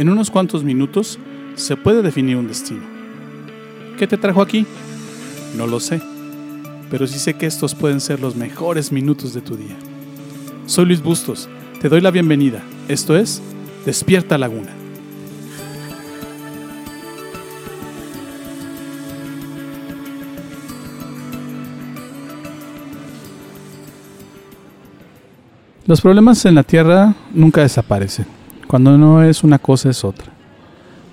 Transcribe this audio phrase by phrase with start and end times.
[0.00, 1.18] En unos cuantos minutos
[1.56, 2.80] se puede definir un destino.
[3.98, 4.64] ¿Qué te trajo aquí?
[5.58, 6.00] No lo sé,
[6.90, 9.76] pero sí sé que estos pueden ser los mejores minutos de tu día.
[10.64, 11.50] Soy Luis Bustos,
[11.82, 12.62] te doy la bienvenida.
[12.88, 13.42] Esto es
[13.84, 14.70] Despierta Laguna.
[25.84, 28.39] Los problemas en la Tierra nunca desaparecen.
[28.70, 30.26] Cuando no es una cosa es otra.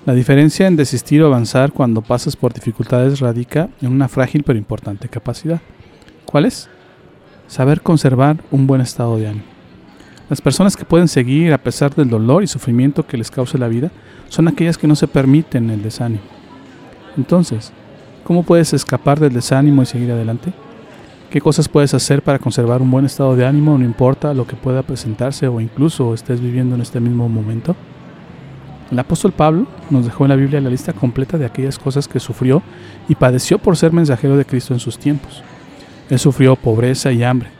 [0.06, 4.60] La diferencia en desistir o avanzar cuando pasas por dificultades radica en una frágil pero
[4.60, 5.60] importante capacidad.
[6.24, 6.68] ¿Cuál es?
[7.48, 9.44] Saber conservar un buen estado de ánimo.
[10.30, 13.66] Las personas que pueden seguir a pesar del dolor y sufrimiento que les cause la
[13.66, 13.90] vida
[14.28, 16.22] son aquellas que no se permiten el desánimo.
[17.16, 17.72] Entonces,
[18.22, 20.52] ¿cómo puedes escapar del desánimo y seguir adelante?
[21.30, 24.56] ¿Qué cosas puedes hacer para conservar un buen estado de ánimo, no importa lo que
[24.56, 27.76] pueda presentarse o incluso estés viviendo en este mismo momento?
[28.90, 32.18] El apóstol Pablo nos dejó en la Biblia la lista completa de aquellas cosas que
[32.18, 32.62] sufrió
[33.10, 35.42] y padeció por ser mensajero de Cristo en sus tiempos.
[36.08, 37.50] Él sufrió pobreza y hambre,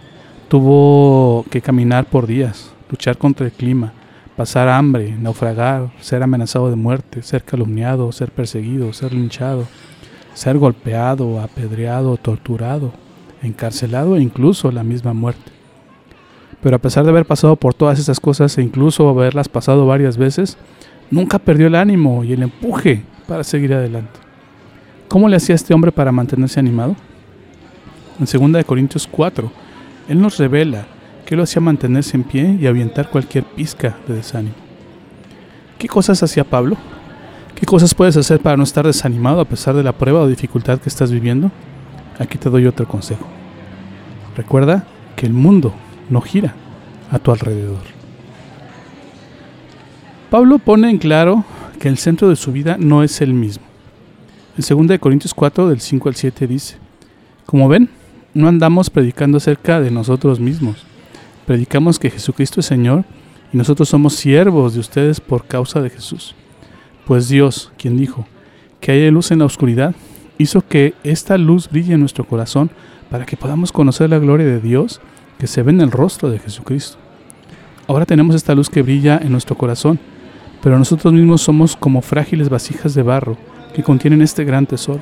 [0.49, 3.93] tuvo que caminar por días, luchar contra el clima,
[4.35, 9.67] pasar hambre, naufragar, ser amenazado de muerte, ser calumniado, ser perseguido, ser linchado,
[10.33, 12.95] ser golpeado, apedreado, torturado,
[13.43, 15.53] encarcelado e incluso la misma muerte.
[16.63, 20.17] Pero a pesar de haber pasado por todas esas cosas e incluso haberlas pasado varias
[20.17, 20.57] veces,
[21.11, 24.19] nunca perdió el ánimo y el empuje para seguir adelante.
[25.09, 26.97] ¿Cómo le hacía este hombre para mantenerse animado?
[28.19, 29.51] En 2 Corintios 4,
[30.09, 30.87] él nos revela
[31.25, 34.55] que lo hacía mantenerse en pie y avientar cualquier pizca de desánimo.
[35.79, 36.77] ¿Qué cosas hacía Pablo?
[37.55, 40.81] ¿Qué cosas puedes hacer para no estar desanimado a pesar de la prueba o dificultad
[40.81, 41.51] que estás viviendo?
[42.19, 43.27] Aquí te doy otro consejo.
[44.37, 44.85] Recuerda
[45.17, 45.75] que el mundo
[46.11, 46.55] no gira
[47.11, 47.83] a tu alrededor.
[50.31, 51.45] Pablo pone en claro
[51.81, 53.65] que el centro de su vida no es el mismo.
[54.57, 56.77] En 2 Corintios 4 del 5 al 7 dice,
[57.47, 57.89] como ven,
[58.35, 60.85] no andamos predicando acerca de nosotros mismos.
[61.47, 63.05] Predicamos que Jesucristo es Señor
[63.53, 66.35] y nosotros somos siervos de ustedes por causa de Jesús.
[67.07, 68.27] Pues Dios, quien dijo
[68.81, 69.95] que haya luz en la oscuridad,
[70.39, 72.71] hizo que esta luz brille en nuestro corazón
[73.11, 75.01] para que podamos conocer la gloria de Dios
[75.39, 76.97] que se ve en el rostro de Jesucristo.
[77.87, 79.99] Ahora tenemos esta luz que brilla en nuestro corazón,
[80.63, 83.37] pero nosotros mismos somos como frágiles vasijas de barro
[83.75, 85.01] que contienen este gran tesoro.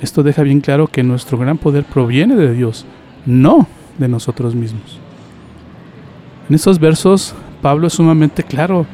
[0.00, 2.84] Esto deja bien claro que nuestro gran poder proviene de Dios,
[3.26, 3.66] no
[3.98, 4.98] de nosotros mismos.
[6.48, 8.86] En estos versos, Pablo es sumamente claro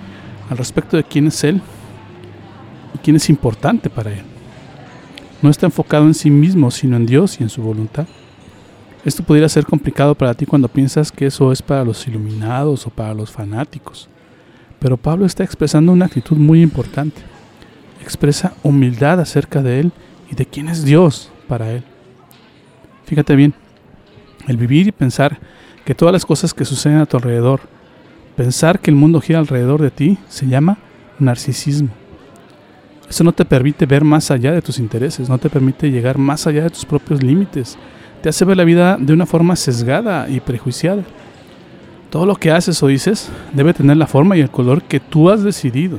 [0.49, 1.61] al respecto de quién es Él
[2.95, 4.30] y quién es importante para Él
[5.43, 8.07] no está enfocado en sí mismo, sino en Dios y en su voluntad.
[9.05, 12.91] Esto pudiera ser complicado para ti cuando piensas que eso es para los iluminados o
[12.91, 14.09] para los fanáticos.
[14.79, 17.23] Pero Pablo está expresando una actitud muy importante.
[18.03, 19.93] Expresa humildad acerca de Él
[20.31, 21.83] y de quién es Dios para Él.
[23.05, 23.55] Fíjate bien,
[24.47, 25.39] el vivir y pensar
[25.85, 27.61] que todas las cosas que suceden a tu alrededor,
[28.37, 30.79] pensar que el mundo gira alrededor de ti, se llama
[31.19, 32.00] narcisismo.
[33.11, 36.47] Eso no te permite ver más allá de tus intereses, no te permite llegar más
[36.47, 37.77] allá de tus propios límites.
[38.23, 41.03] Te hace ver la vida de una forma sesgada y prejuiciada.
[42.09, 45.29] Todo lo que haces o dices debe tener la forma y el color que tú
[45.29, 45.99] has decidido.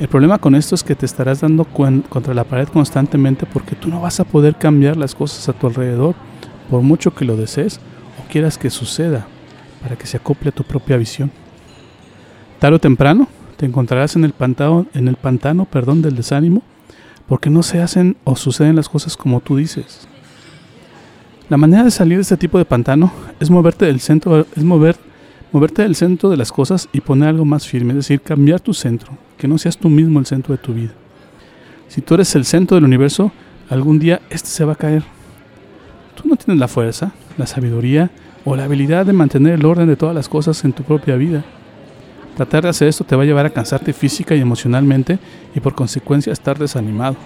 [0.00, 3.88] El problema con esto es que te estarás dando contra la pared constantemente porque tú
[3.88, 6.16] no vas a poder cambiar las cosas a tu alrededor
[6.68, 7.78] por mucho que lo desees
[8.20, 9.28] o quieras que suceda
[9.80, 11.30] para que se acople a tu propia visión.
[12.58, 16.62] Tarde o temprano te encontrarás en el pantano, en el pantano perdón, del desánimo,
[17.26, 20.06] porque no se hacen o suceden las cosas como tú dices.
[21.48, 24.96] La manera de salir de este tipo de pantano es moverte del centro, es mover,
[25.52, 28.74] moverte del centro de las cosas y poner algo más firme, es decir, cambiar tu
[28.74, 30.92] centro, que no seas tú mismo el centro de tu vida.
[31.88, 33.30] Si tú eres el centro del universo,
[33.70, 35.04] algún día este se va a caer.
[36.20, 38.10] Tú no tienes la fuerza, la sabiduría
[38.44, 41.44] o la habilidad de mantener el orden de todas las cosas en tu propia vida.
[42.36, 45.18] Tratar de hacer esto te va a llevar a cansarte física y emocionalmente
[45.54, 47.16] y por consecuencia estar desanimado.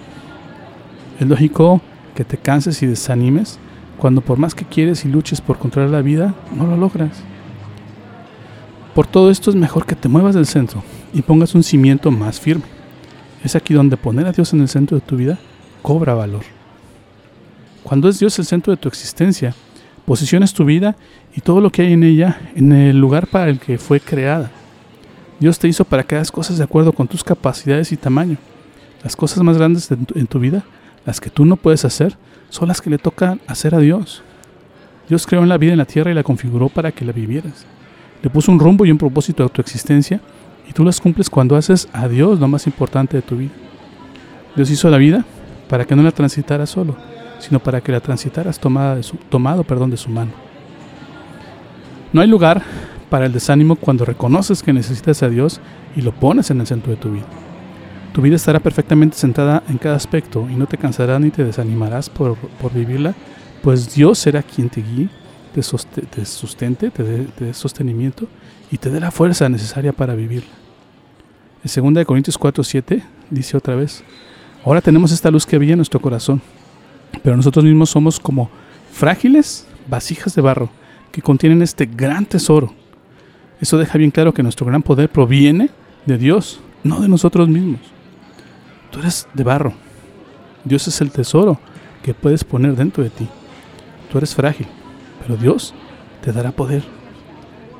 [1.19, 1.81] Es lógico
[2.15, 3.59] que te canses y desanimes
[3.97, 7.23] cuando por más que quieres y luches por controlar la vida, no lo logras.
[8.95, 10.81] Por todo esto es mejor que te muevas del centro
[11.13, 12.63] y pongas un cimiento más firme.
[13.43, 15.37] Es aquí donde poner a Dios en el centro de tu vida
[15.81, 16.43] cobra valor.
[17.83, 19.53] Cuando es Dios el centro de tu existencia,
[20.05, 20.95] posiciones tu vida
[21.35, 24.51] y todo lo que hay en ella en el lugar para el que fue creada.
[25.41, 28.37] Dios te hizo para que hagas cosas de acuerdo con tus capacidades y tamaño.
[29.03, 30.63] Las cosas más grandes en tu, vida,
[31.03, 32.15] las que tú no puedes hacer,
[32.49, 34.21] son las que le tocan hacer a Dios.
[35.09, 37.65] Dios creó la vida en la tierra y la configuró para que la vivieras.
[38.21, 40.21] Le puso un rumbo y un propósito a tu existencia
[40.69, 43.53] Y tú las cumples cuando haces a Dios lo más importante de tu vida.
[44.55, 45.25] Dios hizo la vida
[45.67, 46.95] para que no la transitaras solo,
[47.39, 50.33] sino para que la transitaras tomada de su, tomado perdón, de su mano.
[52.13, 52.61] No hay lugar
[53.11, 55.59] para el desánimo cuando reconoces que necesitas a Dios
[55.97, 57.25] y lo pones en el centro de tu vida.
[58.13, 62.09] Tu vida estará perfectamente centrada en cada aspecto y no te cansarás ni te desanimarás
[62.09, 62.37] por,
[62.73, 63.13] vivirla,
[63.61, 65.09] pues Dios será quien te guíe,
[65.53, 68.29] te, sustente, te dé sostenimiento
[68.71, 70.51] y te dé la fuerza necesaria para vivirla.
[71.65, 74.05] En 2 Corintios 4, 7 dice otra vez,
[74.63, 76.41] ahora tenemos esta luz que brilla en nuestro corazón,
[77.21, 78.49] pero nosotros mismos somos como
[78.93, 80.69] frágiles vasijas de barro
[81.11, 82.73] que contienen este gran tesoro.
[83.61, 85.69] Eso deja bien claro que nuestro gran poder proviene
[86.07, 87.79] de Dios, no de nosotros mismos.
[88.89, 89.73] Tú eres de barro.
[90.65, 91.59] Dios es el tesoro
[92.03, 93.27] que puedes poner dentro de ti.
[94.11, 94.65] Tú eres frágil,
[95.21, 95.75] pero Dios
[96.23, 96.83] te dará poder.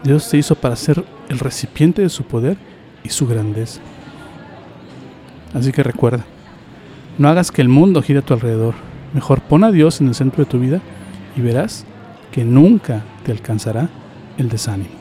[0.03, 2.57] Dios te hizo para ser el recipiente de su poder
[3.03, 3.81] y su grandeza.
[5.53, 6.23] Así que recuerda,
[7.17, 8.75] no hagas que el mundo gire a tu alrededor.
[9.13, 10.79] Mejor pon a Dios en el centro de tu vida
[11.35, 11.85] y verás
[12.31, 13.89] que nunca te alcanzará
[14.37, 15.00] el desánimo.